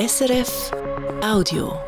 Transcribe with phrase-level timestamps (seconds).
[0.00, 0.70] SRF
[1.22, 1.78] Audio.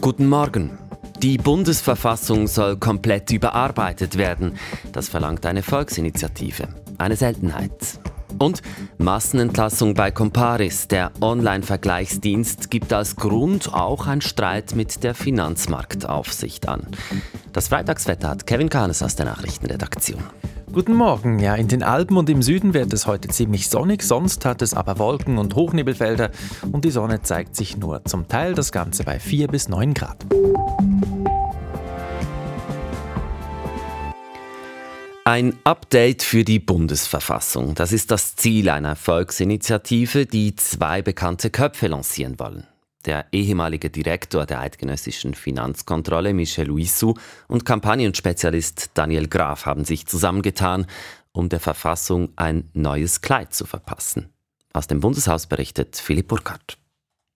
[0.00, 0.76] Guten Morgen.
[1.18, 4.58] Die Bundesverfassung soll komplett überarbeitet werden.
[4.90, 6.66] Das verlangt eine Volksinitiative.
[6.98, 8.00] Eine Seltenheit.
[8.40, 8.62] Und
[8.98, 10.88] Massenentlassung bei Comparis.
[10.88, 16.88] Der Online-Vergleichsdienst gibt als Grund auch einen Streit mit der Finanzmarktaufsicht an.
[17.52, 20.24] Das Freitagswetter hat Kevin Kahnes aus der Nachrichtenredaktion.
[20.72, 21.38] Guten Morgen.
[21.38, 24.72] Ja, in den Alpen und im Süden wird es heute ziemlich sonnig, sonst hat es
[24.72, 26.30] aber Wolken und Hochnebelfelder
[26.72, 30.24] und die Sonne zeigt sich nur zum Teil, das Ganze bei 4 bis 9 Grad.
[35.24, 37.74] Ein Update für die Bundesverfassung.
[37.74, 42.66] Das ist das Ziel einer Volksinitiative, die zwei bekannte Köpfe lancieren wollen.
[43.04, 47.14] Der ehemalige Direktor der eidgenössischen Finanzkontrolle Michel Luissou
[47.48, 50.86] und Kampagnenspezialist Daniel Graf haben sich zusammengetan,
[51.32, 54.28] um der Verfassung ein neues Kleid zu verpassen.
[54.72, 56.78] Aus dem Bundeshaus berichtet Philipp Burkhardt.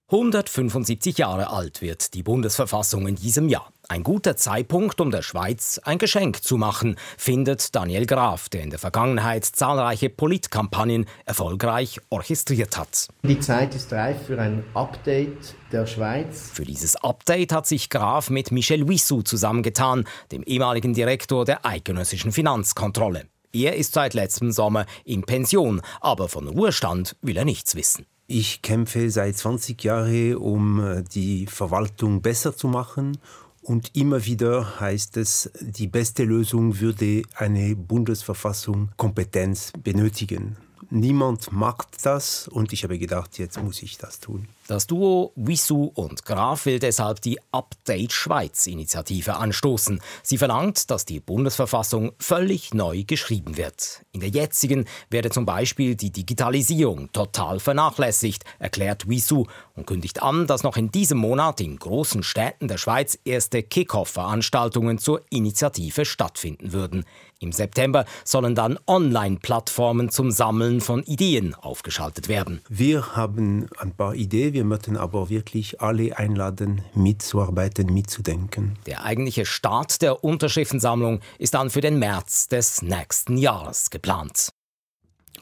[0.08, 3.72] 175 Jahre alt wird die Bundesverfassung in diesem Jahr.
[3.88, 8.70] Ein guter Zeitpunkt, um der Schweiz ein Geschenk zu machen, findet Daniel Graf, der in
[8.70, 13.08] der Vergangenheit zahlreiche Politkampagnen erfolgreich orchestriert hat.
[13.24, 16.50] Die Zeit ist reif für ein Update der Schweiz.
[16.52, 22.30] Für dieses Update hat sich Graf mit Michel Wissou zusammengetan, dem ehemaligen Direktor der eidgenössischen
[22.30, 23.26] Finanzkontrolle.
[23.52, 28.06] Er ist seit letztem Sommer in Pension, aber von Ruhestand will er nichts wissen.
[28.28, 33.18] Ich kämpfe seit 20 Jahren, um äh, die Verwaltung besser zu machen.
[33.62, 40.56] Und immer wieder heißt es, die beste Lösung würde eine Bundesverfassung Kompetenz benötigen.
[40.90, 44.48] Niemand mag das und ich habe gedacht, jetzt muss ich das tun.
[44.68, 50.00] Das Duo Wissou und Graf will deshalb die Update Schweiz-Initiative anstoßen.
[50.24, 54.02] Sie verlangt, dass die Bundesverfassung völlig neu geschrieben wird.
[54.10, 60.48] In der jetzigen werde zum Beispiel die Digitalisierung total vernachlässigt, erklärt Wissou und kündigt an,
[60.48, 66.72] dass noch in diesem Monat in großen Städten der Schweiz erste Kick-Off-Veranstaltungen zur Initiative stattfinden
[66.72, 67.04] würden.
[67.38, 72.62] Im September sollen dann Online-Plattformen zum Sammeln von Ideen aufgeschaltet werden.
[72.68, 78.78] Wir haben ein paar Ideen, wir möchten aber wirklich alle einladen, mitzuarbeiten, mitzudenken.
[78.86, 84.48] Der eigentliche Start der Unterschriftensammlung ist dann für den März des nächsten Jahres geplant.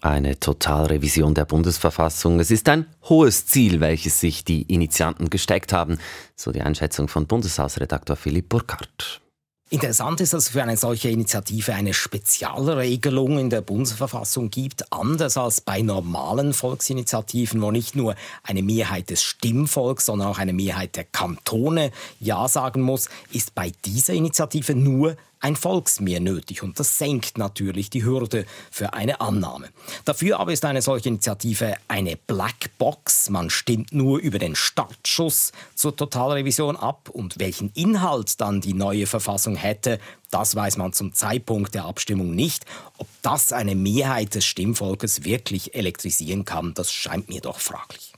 [0.00, 2.40] Eine Totalrevision der Bundesverfassung.
[2.40, 5.98] Es ist ein hohes Ziel, welches sich die Initianten gesteckt haben,
[6.34, 9.23] so die Einschätzung von Bundeshausredaktor Philipp Burkhardt.
[9.70, 15.38] Interessant ist, dass es für eine solche Initiative eine Spezialregelung in der Bundesverfassung gibt, anders
[15.38, 20.96] als bei normalen Volksinitiativen, wo nicht nur eine Mehrheit des Stimmvolks, sondern auch eine Mehrheit
[20.96, 26.96] der Kantone Ja sagen muss, ist bei dieser Initiative nur ein Volksmehr nötig und das
[26.96, 29.68] senkt natürlich die Hürde für eine Annahme.
[30.06, 33.28] Dafür aber ist eine solche Initiative eine Blackbox.
[33.28, 39.06] Man stimmt nur über den Startschuss zur Totalrevision ab und welchen Inhalt dann die neue
[39.06, 40.00] Verfassung hätte,
[40.30, 42.64] das weiß man zum Zeitpunkt der Abstimmung nicht.
[42.96, 48.14] Ob das eine Mehrheit des Stimmvolkes wirklich elektrisieren kann, das scheint mir doch fraglich.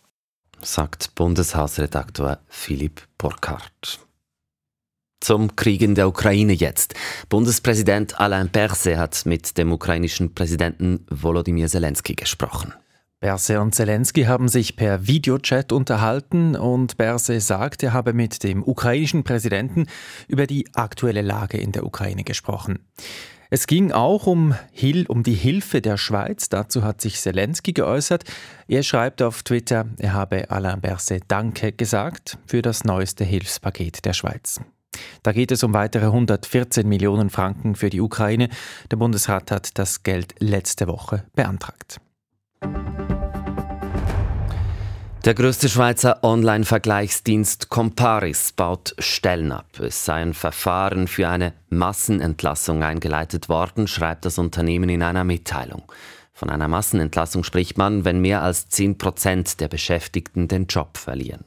[0.63, 4.06] Sagt Bundeshausredaktor Philipp Burkhardt.
[5.27, 6.95] Zum Krieg in der Ukraine jetzt.
[7.29, 12.73] Bundespräsident Alain Berset hat mit dem ukrainischen Präsidenten Volodymyr Zelensky gesprochen.
[13.19, 18.63] Berse und Zelensky haben sich per Videochat unterhalten und Berse sagt, er habe mit dem
[18.63, 19.89] ukrainischen Präsidenten
[20.29, 22.79] über die aktuelle Lage in der Ukraine gesprochen.
[23.51, 26.51] Es ging auch um, Hil um die Hilfe der Schweiz.
[26.51, 28.23] Dazu hat sich Zelensky geäußert.
[28.69, 34.13] Er schreibt auf Twitter, er habe Alain Berset Danke gesagt für das neueste Hilfspaket der
[34.13, 34.61] Schweiz.
[35.27, 38.49] Da geht es um weitere 114 Millionen Franken für die Ukraine.
[38.93, 41.97] Der Bundesrat hat das Geld letzte Woche beantragt.
[45.25, 49.67] Der größte Schweizer Online-Vergleichsdienst Comparis baut Stellen ab.
[49.81, 55.83] Es sei ein Verfahren für eine Massenentlassung eingeleitet worden, schreibt das Unternehmen in einer Mitteilung.
[56.35, 61.47] Von einer Massenentlassung spricht man, wenn mehr als 10 Prozent der Beschäftigten den Job verlieren.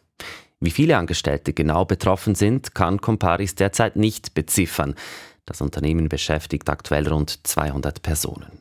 [0.61, 4.95] Wie viele Angestellte genau betroffen sind, kann Comparis derzeit nicht beziffern.
[5.45, 8.59] Das Unternehmen beschäftigt aktuell rund 200 Personen.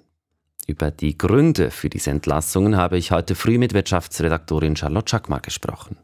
[0.68, 5.96] Über die Gründe für diese Entlassungen habe ich heute früh mit Wirtschaftsredaktorin Charlotte Schackmar gesprochen.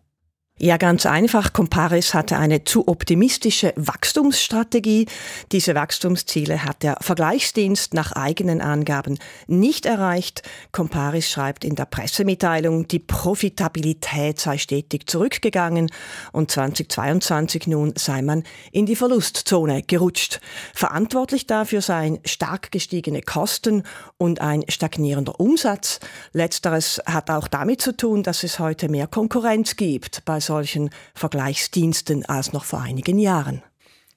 [0.61, 1.53] Ja, ganz einfach.
[1.53, 5.07] Comparis hatte eine zu optimistische Wachstumsstrategie.
[5.51, 9.19] Diese Wachstumsziele hat der Vergleichsdienst nach eigenen Angaben
[9.49, 10.43] nicht erreicht.
[10.71, 15.91] Comparis schreibt in der Pressemitteilung, die Profitabilität sei stetig zurückgegangen
[16.31, 20.41] und 2022 nun sei man in die Verlustzone gerutscht.
[20.73, 23.83] Verantwortlich dafür seien stark gestiegene Kosten
[24.19, 25.99] und ein stagnierender Umsatz.
[26.33, 32.25] Letzteres hat auch damit zu tun, dass es heute mehr Konkurrenz gibt bei solchen Vergleichsdiensten
[32.25, 33.63] als noch vor einigen Jahren.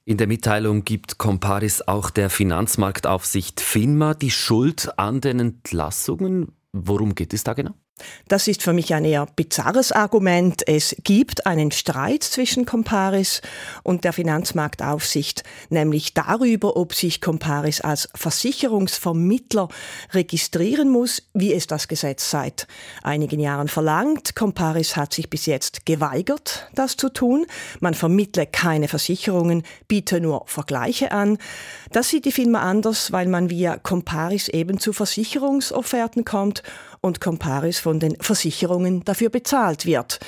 [0.06, 6.54] In der Mitteilung gibt Comparis auch der Finanzmarktaufsicht FINMA die Schuld an den Entlassungen.
[6.72, 7.74] Worum geht es da genau?
[8.28, 10.68] Das ist für mich ein eher bizarres Argument.
[10.68, 13.42] Es gibt einen Streit zwischen Comparis
[13.84, 19.70] und der Finanzmarktaufsicht, nämlich darüber, ob sich Comparis als Versicherungsvermittler
[20.14, 22.68] registrieren muss, wie es das Gesetz seit
[23.02, 24.36] einigen Jahren verlangt.
[24.36, 27.46] Comparis hat sich bis jetzt geweigert, das zu tun.
[27.80, 31.38] Man vermittle keine Versicherungen, biete nur Vergleiche an.
[31.92, 36.64] Das sieht die Firma anders, weil man via Comparis eben zu Versicherungsofferten kommt
[37.02, 40.20] und Comparis von den Versicherungen dafür bezahlt wird.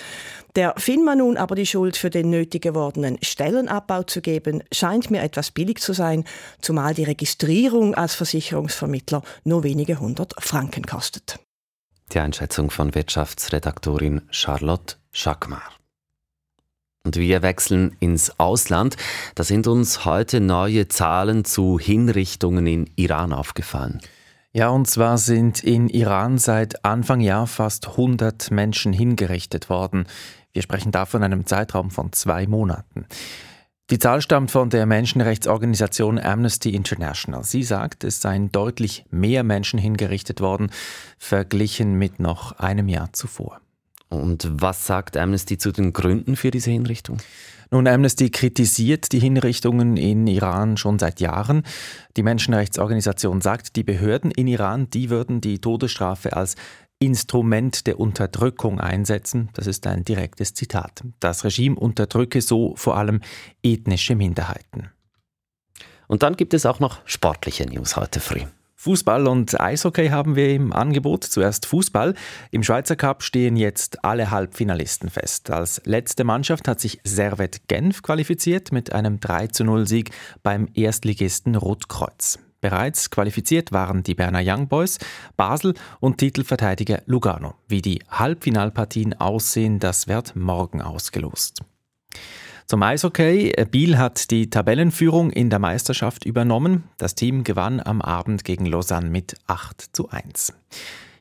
[0.55, 5.21] Der FINMA nun aber die Schuld für den nötig gewordenen Stellenabbau zu geben, scheint mir
[5.21, 6.23] etwas billig zu sein,
[6.59, 11.39] zumal die Registrierung als Versicherungsvermittler nur wenige hundert Franken kostet.
[12.11, 15.61] Die Einschätzung von Wirtschaftsredaktorin Charlotte Schackmar.
[17.05, 18.97] Und wir wechseln ins Ausland.
[19.35, 24.01] Da sind uns heute neue Zahlen zu Hinrichtungen in Iran aufgefallen.
[24.51, 30.07] Ja, und zwar sind in Iran seit Anfang Jahr fast 100 Menschen hingerichtet worden.
[30.53, 33.05] Wir sprechen da von einem Zeitraum von zwei Monaten.
[33.91, 37.43] Die Zahl stammt von der Menschenrechtsorganisation Amnesty International.
[37.43, 40.71] Sie sagt, es seien deutlich mehr Menschen hingerichtet worden,
[41.19, 43.61] verglichen mit noch einem Jahr zuvor.
[44.09, 47.17] Und was sagt Amnesty zu den Gründen für diese Hinrichtung?
[47.71, 51.63] Nun, Amnesty kritisiert die Hinrichtungen in Iran schon seit Jahren.
[52.17, 56.55] Die Menschenrechtsorganisation sagt, die Behörden in Iran, die würden die Todesstrafe als
[56.97, 59.49] Instrument der Unterdrückung einsetzen.
[59.53, 61.03] Das ist ein direktes Zitat.
[61.19, 63.21] Das Regime unterdrücke so vor allem
[63.63, 64.89] ethnische Minderheiten.
[66.07, 68.41] Und dann gibt es auch noch sportliche News heute früh.
[68.81, 71.25] Fußball und Eishockey haben wir im Angebot.
[71.25, 72.13] Zuerst Fußball.
[72.51, 75.51] Im Schweizer Cup stehen jetzt alle Halbfinalisten fest.
[75.51, 80.11] Als letzte Mannschaft hat sich Servet Genf qualifiziert mit einem 3-0 Sieg
[80.43, 82.39] beim Erstligisten Rotkreuz.
[82.61, 84.97] Bereits qualifiziert waren die Berner Young Boys,
[85.35, 87.55] Basel und Titelverteidiger Lugano.
[87.67, 91.65] Wie die Halbfinalpartien aussehen, das wird morgen ausgelost.
[92.69, 93.51] Zum Eishockey.
[93.71, 96.83] Biel hat die Tabellenführung in der Meisterschaft übernommen.
[96.99, 100.53] Das Team gewann am Abend gegen Lausanne mit 8 zu 1.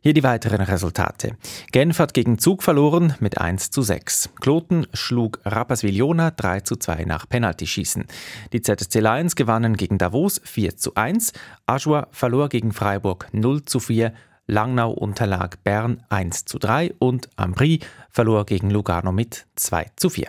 [0.03, 1.39] Hier die weiteren Resultate.
[1.73, 4.29] Genf hat gegen Zug verloren mit 1 zu 6.
[4.43, 8.05] Kloten schlug Rapperswil-Jona 3 zu 2 nach Penaltyschießen.
[8.53, 11.33] Die ZSC Lions gewannen gegen Davos 4 zu 1.
[11.65, 14.13] Aschua verlor gegen Freiburg 0 zu 4.
[14.47, 17.81] Langnau unterlag Bern 1 zu 3 und Ambry
[18.11, 20.29] verlor gegen Lugano mit 2 zu 4.